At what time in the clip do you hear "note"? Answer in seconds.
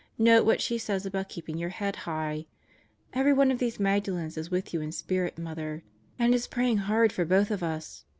0.17-0.47